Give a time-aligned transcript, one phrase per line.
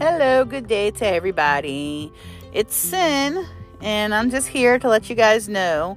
[0.00, 2.12] Hello, good day to everybody.
[2.52, 3.46] It's Sin,
[3.80, 5.96] and I'm just here to let you guys know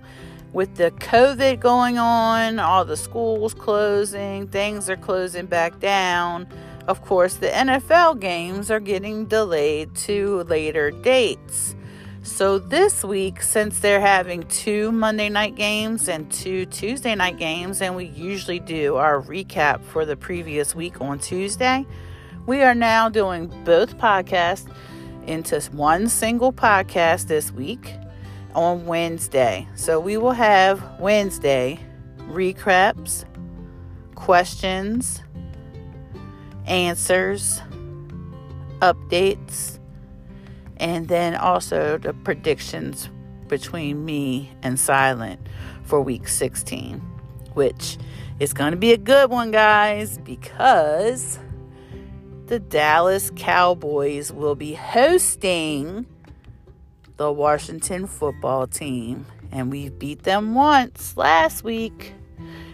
[0.54, 6.48] with the COVID going on, all the schools closing, things are closing back down.
[6.88, 11.76] Of course, the NFL games are getting delayed to later dates.
[12.22, 17.82] So, this week, since they're having two Monday night games and two Tuesday night games,
[17.82, 21.84] and we usually do our recap for the previous week on Tuesday,
[22.48, 24.66] we are now doing both podcasts
[25.28, 27.94] into one single podcast this week
[28.56, 29.68] on Wednesday.
[29.76, 31.78] So, we will have Wednesday
[32.30, 33.26] recaps,
[34.16, 35.22] questions,
[36.66, 37.62] answers,
[38.80, 39.78] updates,
[40.78, 43.10] and then also the predictions
[43.50, 45.42] between me and Silent
[45.84, 47.00] for week 16,
[47.56, 47.98] which
[48.40, 51.40] is going to be a good one, guys, because
[52.48, 56.06] the Dallas Cowboys will be hosting
[57.18, 59.26] the Washington football team.
[59.52, 62.14] And we beat them once last week.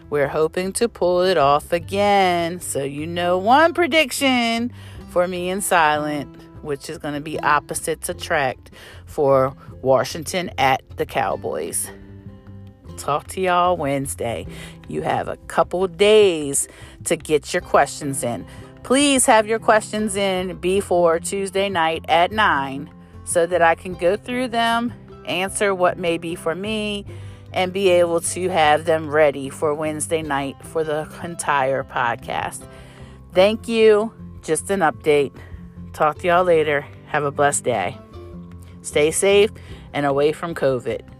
[0.09, 2.59] We're hoping to pull it off again.
[2.59, 4.71] So, you know, one prediction
[5.09, 8.69] for me and Silent, which is going to be opposites attract
[9.05, 11.89] for Washington at the Cowboys.
[12.97, 14.45] Talk to y'all Wednesday.
[14.87, 16.67] You have a couple days
[17.05, 18.45] to get your questions in.
[18.83, 22.91] Please have your questions in before Tuesday night at 9
[23.23, 24.93] so that I can go through them,
[25.25, 27.05] answer what may be for me,
[27.53, 32.67] and be able to have them ready for Wednesday night for the entire podcast.
[33.31, 34.11] Thank you.
[34.41, 35.33] Just an update.
[35.93, 36.85] Talk to y'all later.
[37.05, 37.97] Have a blessed day.
[38.81, 39.51] Stay safe
[39.93, 41.12] and away from COVID.